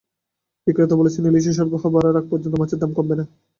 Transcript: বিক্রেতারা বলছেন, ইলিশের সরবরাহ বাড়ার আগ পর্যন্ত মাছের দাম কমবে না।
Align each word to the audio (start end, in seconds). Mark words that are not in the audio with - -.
বিক্রেতারা 0.67 0.99
বলছেন, 0.99 1.23
ইলিশের 1.29 1.57
সরবরাহ 1.57 1.83
বাড়ার 1.93 2.19
আগ 2.19 2.25
পর্যন্ত 2.31 2.55
মাছের 2.57 2.79
দাম 2.81 2.91
কমবে 2.97 3.15
না। 3.19 3.25